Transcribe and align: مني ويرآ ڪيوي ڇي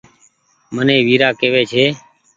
مني 0.75 0.97
ويرآ 1.07 1.29
ڪيوي 1.39 1.63
ڇي 1.71 1.85